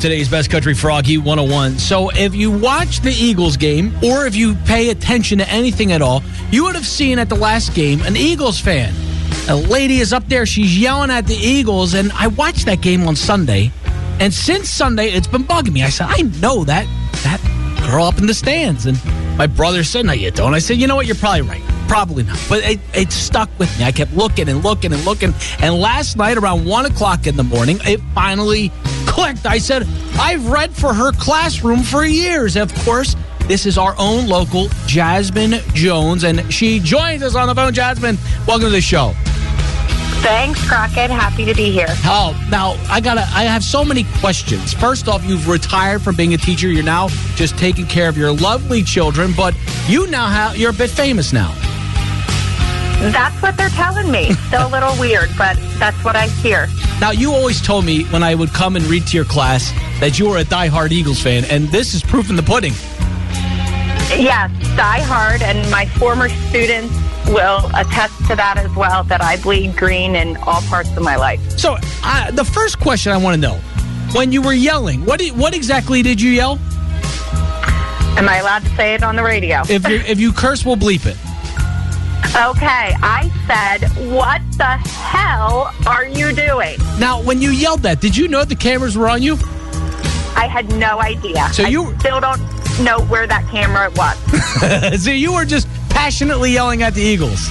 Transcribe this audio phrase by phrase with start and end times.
[0.00, 1.78] today's Best Country Froggy 101.
[1.78, 6.00] So, if you watch the Eagles game or if you pay attention to anything at
[6.00, 8.94] all, you would have seen at the last game an Eagles fan.
[9.48, 13.06] A lady is up there, she's yelling at the Eagles, and I watched that game
[13.06, 13.70] on Sunday.
[14.20, 15.82] And since Sunday, it's been bugging me.
[15.82, 16.86] I said, I know that
[17.22, 17.40] that
[17.90, 18.86] girl up in the stands.
[18.86, 18.98] And
[19.36, 20.54] my brother said, No, you don't.
[20.54, 21.06] I said, You know what?
[21.06, 21.62] You're probably right.
[21.88, 22.38] Probably not.
[22.48, 23.84] But it, it stuck with me.
[23.84, 25.34] I kept looking and looking and looking.
[25.60, 28.70] And last night, around one o'clock in the morning, it finally
[29.10, 29.44] clicked.
[29.44, 29.86] I said,
[30.18, 32.56] I've read for her classroom for years.
[32.56, 33.16] Of course,
[33.46, 37.74] this is our own local Jasmine Jones, and she joins us on the phone.
[37.74, 38.16] Jasmine,
[38.46, 39.12] welcome to the show.
[40.22, 41.10] Thanks, Crockett.
[41.10, 41.86] Happy to be here.
[42.04, 43.22] Oh, now I gotta.
[43.34, 44.74] I have so many questions.
[44.74, 46.68] First off, you've retired from being a teacher.
[46.68, 49.54] You're now just taking care of your lovely children, but
[49.88, 50.58] you now have.
[50.58, 51.54] You're a bit famous now.
[53.00, 54.32] That's what they're telling me.
[54.48, 56.68] Still a little weird, but that's what I hear.
[57.00, 60.18] Now, you always told me when I would come and read to your class that
[60.18, 62.72] you were a diehard Eagles fan, and this is proof in the pudding.
[64.18, 66.94] Yes, die hard, and my former students
[67.28, 69.04] will attest to that as well.
[69.04, 71.40] That I bleed green in all parts of my life.
[71.58, 73.56] So, uh, the first question I want to know:
[74.12, 76.58] when you were yelling, what did, what exactly did you yell?
[78.18, 79.62] Am I allowed to say it on the radio?
[79.68, 81.16] If you if you curse, we'll bleep it.
[82.30, 86.76] Okay, I said, what the hell are you doing?
[87.00, 89.34] Now, when you yelled that, did you know the cameras were on you?
[90.36, 91.48] I had no idea.
[91.52, 92.40] So you- I still don't
[92.84, 95.02] know where that camera was.
[95.02, 97.48] so you were just passionately yelling at the Eagles.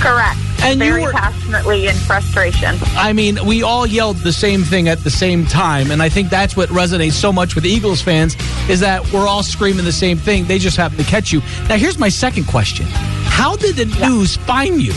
[0.00, 0.38] Correct.
[0.62, 2.76] And you were- passionately in frustration.
[2.94, 6.28] I mean, we all yelled the same thing at the same time, and I think
[6.28, 8.36] that's what resonates so much with Eagles fans
[8.68, 10.44] is that we're all screaming the same thing.
[10.44, 11.40] They just happen to catch you.
[11.70, 12.86] Now, here's my second question:
[13.32, 14.92] How did the news find you?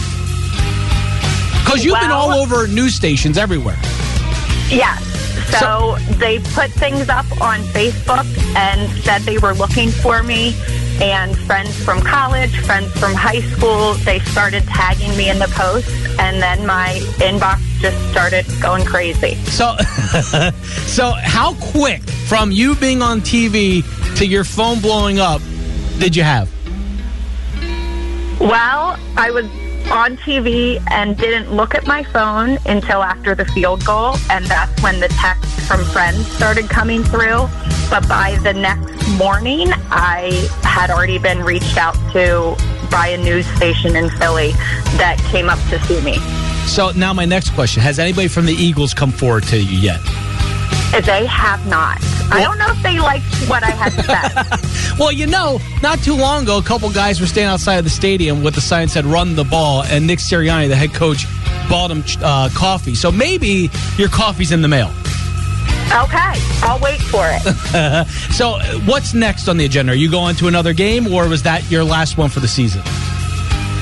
[1.63, 3.77] Because you've been all over news stations everywhere.
[4.69, 5.01] Yes.
[5.59, 8.25] So, they put things up on Facebook
[8.55, 10.53] and said they were looking for me.
[11.01, 15.89] And friends from college, friends from high school, they started tagging me in the post.
[16.19, 19.35] And then my inbox just started going crazy.
[19.45, 19.75] So,
[20.85, 23.83] so how quick from you being on TV
[24.17, 25.41] to your phone blowing up
[25.99, 26.54] did you have?
[28.45, 29.45] Well, I was
[29.89, 34.83] on TV and didn't look at my phone until after the field goal, and that's
[34.83, 37.47] when the texts from friends started coming through.
[37.89, 42.55] But by the next morning, I had already been reached out to
[42.91, 44.51] by a news station in Philly
[44.99, 46.19] that came up to see me.
[46.67, 50.01] So now my next question: Has anybody from the Eagles come forward to you yet?
[51.05, 51.97] They have not.
[52.31, 54.59] I don't know if they liked what I had said.
[54.99, 57.89] Well, you know, not too long ago, a couple guys were standing outside of the
[57.89, 61.25] stadium with the sign that said "Run the ball," and Nick Sirianni, the head coach,
[61.69, 62.95] bought them uh, coffee.
[62.95, 64.87] So maybe your coffee's in the mail.
[65.91, 68.07] okay, I'll wait for it.
[68.35, 69.91] So, what's next on the agenda?
[69.91, 72.81] Are you going to another game, or was that your last one for the season?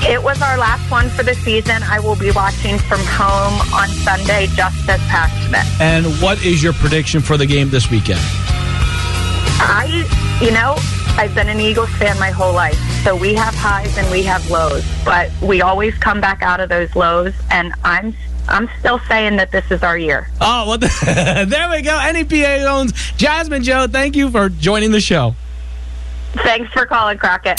[0.06, 1.82] It was our last one for the season.
[1.82, 5.64] I will be watching from home on Sunday, just as passionate.
[5.80, 8.20] And what is your prediction for the game this weekend?
[9.60, 9.86] I,
[10.42, 10.74] you know,
[11.16, 12.78] I've been an Eagles fan my whole life.
[13.02, 16.68] So we have highs and we have lows, but we always come back out of
[16.68, 17.32] those lows.
[17.50, 18.14] And I'm,
[18.46, 20.28] I'm still saying that this is our year.
[20.38, 20.78] Oh, well,
[21.46, 21.98] there we go.
[22.12, 23.86] NEPA owns Jasmine Joe.
[23.86, 25.34] Thank you for joining the show.
[26.34, 27.58] Thanks for calling, Crockett.